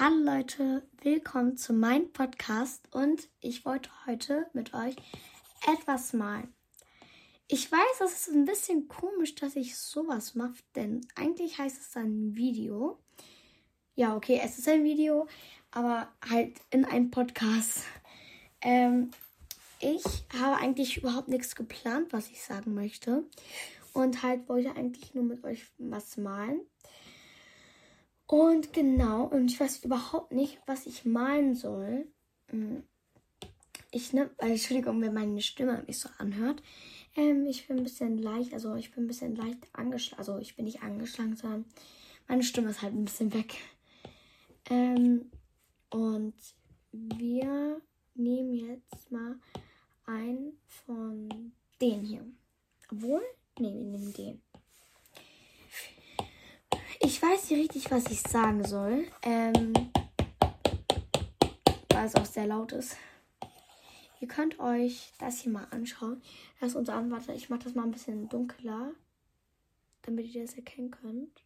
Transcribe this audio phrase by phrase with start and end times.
[0.00, 4.94] Hallo Leute, willkommen zu meinem Podcast und ich wollte heute mit euch
[5.66, 6.54] etwas malen.
[7.48, 11.90] Ich weiß, es ist ein bisschen komisch, dass ich sowas mache, denn eigentlich heißt es
[11.90, 13.00] dann Video.
[13.96, 15.26] Ja, okay, es ist ein Video,
[15.72, 17.82] aber halt in einem Podcast.
[18.60, 19.10] Ähm,
[19.80, 20.04] ich
[20.40, 23.24] habe eigentlich überhaupt nichts geplant, was ich sagen möchte.
[23.94, 26.60] Und halt wollte eigentlich nur mit euch was malen.
[28.28, 32.06] Und genau, und ich weiß überhaupt nicht, was ich malen soll.
[32.50, 32.82] Hm.
[33.90, 36.62] Ich ne, Entschuldigung, wenn meine Stimme mich so anhört.
[37.16, 40.18] Ähm, ich bin ein bisschen leicht, also ich bin ein bisschen leicht angeschlagen.
[40.18, 41.64] Also ich bin nicht angeschlagen, sondern
[42.28, 43.54] meine Stimme ist halt ein bisschen weg.
[44.68, 45.30] Ähm,
[45.88, 46.34] und
[46.92, 47.80] wir
[48.14, 49.36] nehmen jetzt mal
[50.04, 52.26] einen von den hier.
[52.92, 53.22] Obwohl,
[53.58, 54.42] nee, wir nehmen den.
[57.18, 59.04] Ich weiß nicht richtig, was ich sagen soll.
[59.22, 59.72] Ähm,
[61.88, 62.96] weil es auch sehr laut ist.
[64.20, 66.22] Ihr könnt euch das hier mal anschauen.
[66.60, 67.34] Das ist unser Anwärter.
[67.34, 68.92] Ich mache das mal ein bisschen dunkler,
[70.02, 71.42] damit ihr das erkennen könnt.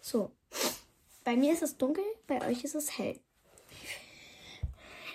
[0.00, 0.30] So.
[1.24, 3.18] Bei mir ist es dunkel, bei euch ist es hell.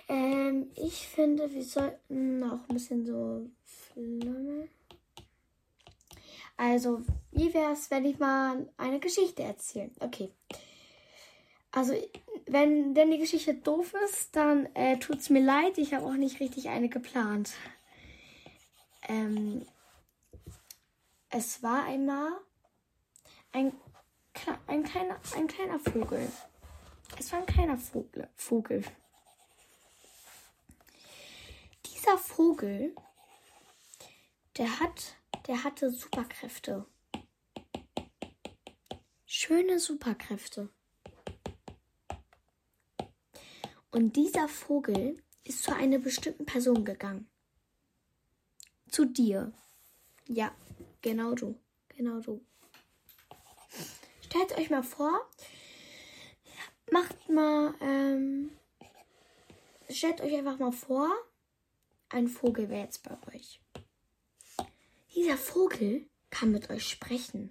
[0.09, 4.67] Ähm, ich finde, wir sollten auch ein bisschen so Flamme.
[6.59, 9.91] Also, wie wäre es, wenn ich mal eine Geschichte erzähle?
[10.01, 10.29] Okay.
[11.71, 11.93] Also,
[12.47, 15.77] wenn denn die Geschichte doof ist, dann äh, tut es mir leid.
[15.77, 17.53] Ich habe auch nicht richtig eine geplant.
[19.07, 19.65] Ähm,
[21.29, 22.29] es war einmal
[23.53, 23.71] ein,
[24.67, 26.29] ein, kleiner, ein kleiner Vogel.
[27.17, 28.27] Es war ein kleiner Vogel.
[28.35, 28.83] Vogel.
[31.85, 32.93] Dieser Vogel,
[34.57, 35.15] der hat
[35.47, 36.85] der hatte Superkräfte.
[39.25, 40.69] Schöne Superkräfte.
[43.91, 47.27] Und dieser Vogel ist zu einer bestimmten Person gegangen.
[48.89, 49.51] Zu dir.
[50.27, 50.55] Ja,
[51.01, 51.55] genau du.
[51.89, 52.45] Genau du.
[54.21, 55.27] Stellt euch mal vor,
[56.91, 58.51] macht mal, ähm,
[59.89, 61.09] stellt euch einfach mal vor,
[62.09, 63.59] ein Vogel wäre jetzt bei euch.
[65.19, 67.49] Dieser Vogel kann mit euch sprechen.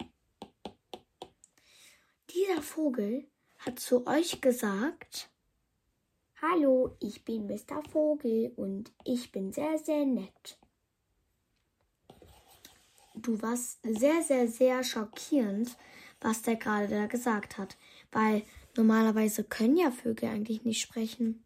[2.31, 5.29] Dieser Vogel hat zu euch gesagt,
[6.41, 7.83] Hallo, ich bin Mr.
[7.93, 10.59] Vogel und ich bin sehr, sehr nett.
[13.15, 15.77] Du warst sehr, sehr, sehr schockierend,
[16.23, 17.77] was der gerade da gesagt hat,
[18.11, 18.45] weil
[18.79, 21.45] normalerweise können ja Vögel eigentlich nicht sprechen.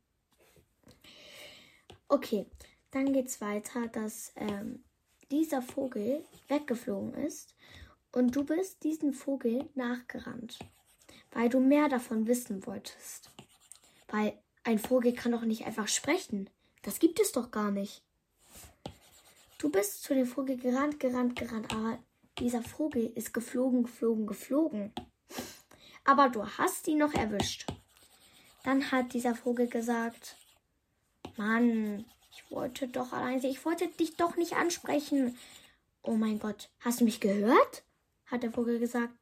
[2.07, 2.47] Okay,
[2.93, 4.85] dann geht's weiter, dass ähm,
[5.33, 7.55] dieser Vogel weggeflogen ist
[8.13, 10.59] und du bist diesem Vogel nachgerannt,
[11.33, 13.31] weil du mehr davon wissen wolltest.
[14.09, 16.51] Weil ein Vogel kann doch nicht einfach sprechen.
[16.83, 18.03] Das gibt es doch gar nicht.
[19.59, 21.99] Du bist zu dem Vogel gerannt, gerannt, gerannt, aber
[22.39, 24.93] dieser Vogel ist geflogen, geflogen, geflogen.
[26.05, 27.67] Aber du hast ihn noch erwischt.
[28.65, 30.37] Dann hat dieser Vogel gesagt,
[31.37, 33.43] Mann, ich wollte doch allein.
[33.45, 35.39] Ich wollte dich doch nicht ansprechen.
[36.03, 37.85] Oh mein Gott, hast du mich gehört?
[38.27, 39.13] hat der Vogel gesagt.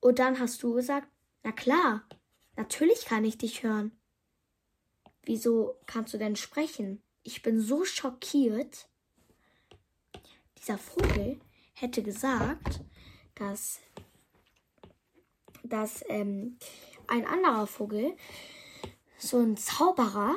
[0.00, 1.08] Und dann hast du gesagt,
[1.42, 2.04] na klar,
[2.56, 3.90] natürlich kann ich dich hören.
[5.24, 7.02] Wieso kannst du denn sprechen?
[7.24, 8.88] Ich bin so schockiert.
[10.56, 11.40] Dieser Vogel
[11.74, 12.80] hätte gesagt,
[13.34, 13.80] dass,
[15.64, 16.58] dass ähm,
[17.08, 18.16] ein anderer Vogel,
[19.18, 20.36] so ein Zauberer,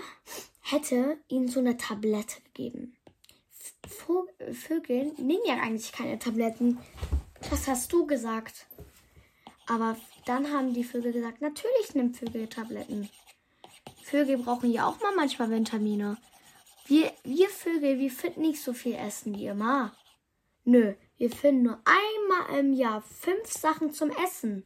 [0.72, 2.96] hätte ihnen so eine Tablette gegeben.
[4.52, 6.80] Vögel nehmen ja eigentlich keine Tabletten.
[7.50, 8.68] Das hast du gesagt.
[9.68, 13.10] Aber dann haben die Vögel gesagt, natürlich nimmt Vögel Tabletten.
[14.04, 16.18] Vögel brauchen ja auch mal manchmal Vitamine.
[16.88, 19.96] Wir, wir Vögel, wir finden nicht so viel Essen wie immer.
[20.64, 24.66] Nö, wir finden nur einmal im Jahr fünf Sachen zum Essen.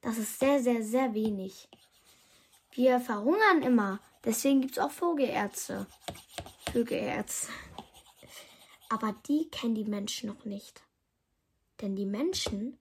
[0.00, 1.68] Das ist sehr, sehr, sehr wenig.
[2.72, 4.00] Wir verhungern immer.
[4.28, 5.86] Deswegen gibt es auch Vogelärzte.
[6.70, 7.48] Vögelärzte.
[8.90, 10.82] Aber die kennen die Menschen noch nicht.
[11.80, 12.78] Denn die Menschen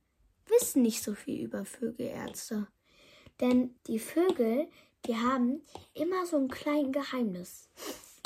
[0.47, 2.67] wissen nicht so viel über Vögelärzte.
[3.39, 4.67] Denn die Vögel,
[5.05, 5.61] die haben
[5.93, 7.69] immer so ein kleines Geheimnis.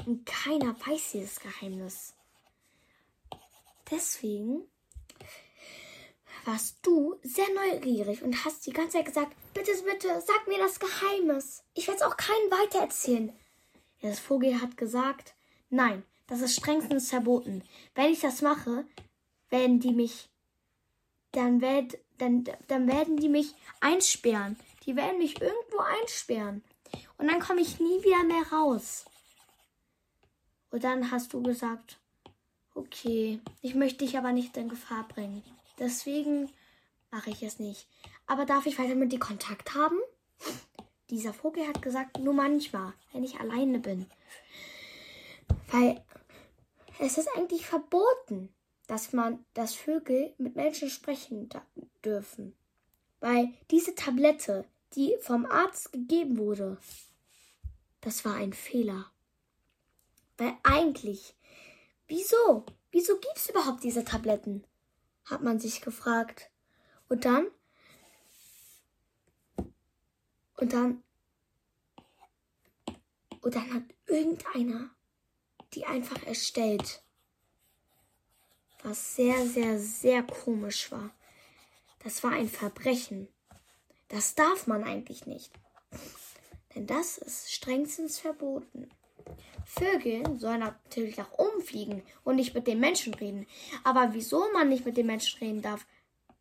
[0.08, 2.16] Und keiner weiß dieses Geheimnis.
[3.92, 4.64] Deswegen
[6.46, 10.80] warst du sehr neugierig und hast die ganze Zeit gesagt, bitte, bitte, sag mir das
[10.80, 11.64] Geheimnis.
[11.74, 13.34] Ich werde es auch keinem weitererzählen.
[14.00, 15.36] Ja, das Vogel hat gesagt,
[15.70, 17.64] nein, das ist strengstens verboten.
[17.94, 18.86] Wenn ich das mache,
[19.50, 20.30] werden die mich,
[21.34, 24.58] dann, werd, dann, dann werden die mich einsperren.
[24.86, 26.64] Die werden mich irgendwo einsperren.
[27.18, 29.06] Und dann komme ich nie wieder mehr raus.
[30.72, 32.00] Und dann hast du gesagt,
[32.74, 35.44] okay, ich möchte dich aber nicht in Gefahr bringen.
[35.82, 36.52] Deswegen
[37.10, 37.88] mache ich es nicht.
[38.28, 39.98] Aber darf ich weiter mit dir Kontakt haben?
[41.10, 44.06] Dieser Vogel hat gesagt, nur manchmal, wenn ich alleine bin.
[45.72, 46.06] Weil
[47.00, 48.54] es ist eigentlich verboten,
[48.86, 51.50] dass man, dass Vögel mit Menschen sprechen
[52.06, 52.56] dürfen.
[53.20, 56.78] Weil diese Tablette, die vom Arzt gegeben wurde,
[58.02, 59.10] das war ein Fehler.
[60.38, 61.34] Weil eigentlich,
[62.08, 62.68] wieso?
[62.92, 64.64] Wieso gibt es überhaupt diese Tabletten?
[65.26, 66.50] Hat man sich gefragt.
[67.10, 67.48] Und dann?
[70.58, 71.04] Und dann?
[73.42, 74.92] Und dann hat irgendeiner
[75.74, 77.02] die einfach erstellt.
[78.84, 81.12] Was sehr, sehr, sehr komisch war.
[82.04, 83.28] Das war ein Verbrechen.
[84.08, 85.54] Das darf man eigentlich nicht.
[86.74, 88.90] Denn das ist strengstens verboten.
[89.66, 93.48] Vögel sollen natürlich auch umfliegen und nicht mit den Menschen reden.
[93.84, 95.86] Aber wieso man nicht mit den Menschen reden darf,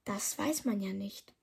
[0.05, 1.35] das weiß man ja nicht.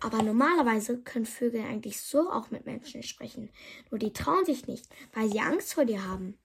[0.00, 3.50] Aber normalerweise können Vögel eigentlich so auch mit Menschen sprechen.
[3.90, 6.38] Nur die trauen sich nicht, weil sie Angst vor dir haben.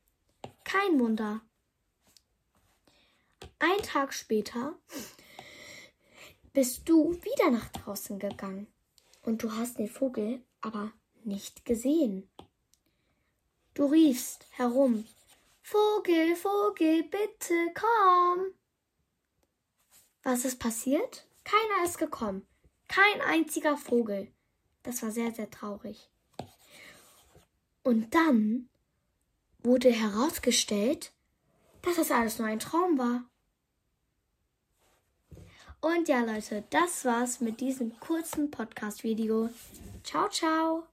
[0.64, 1.42] Kein Wunder.
[3.60, 4.76] Ein Tag später
[6.52, 8.68] bist du wieder nach draußen gegangen
[9.24, 10.92] und du hast den Vogel aber
[11.24, 12.30] nicht gesehen.
[13.74, 15.06] Du riefst herum
[15.62, 18.54] Vogel, Vogel, bitte komm.
[20.22, 21.26] Was ist passiert?
[21.44, 22.46] Keiner ist gekommen.
[22.88, 24.32] Kein einziger Vogel.
[24.84, 26.10] Das war sehr, sehr traurig.
[27.84, 28.70] Und dann
[29.64, 31.12] wurde herausgestellt,
[31.82, 33.24] dass das alles nur ein Traum war.
[35.82, 39.50] Und ja, Leute, das war's mit diesem kurzen Podcast-Video.
[40.04, 40.88] Ciao, ciao.